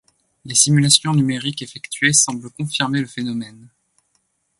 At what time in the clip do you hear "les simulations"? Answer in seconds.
0.45-1.13